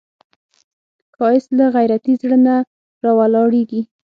[1.15, 2.55] ښایست له غیرتي زړه نه
[3.03, 3.81] راولاړیږي